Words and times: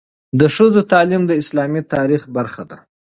د 0.39 0.41
ښځو 0.55 0.81
تعلیم 0.91 1.23
د 1.27 1.31
اسلامي 1.41 1.81
تاریخ 1.93 2.21
برخه 2.35 2.63
ده. 2.69 2.77